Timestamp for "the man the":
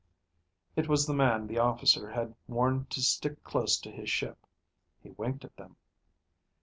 1.05-1.59